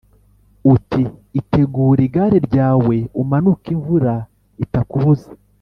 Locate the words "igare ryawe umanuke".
2.07-3.67